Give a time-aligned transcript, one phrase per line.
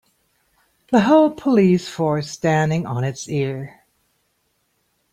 [0.89, 3.81] The whole police force standing on it's ear.